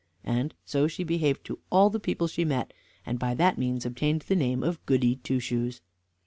[0.25, 2.73] And so she behaved to all the people she met,
[3.05, 5.79] and by that means obtained the name of Goody Two Shoes.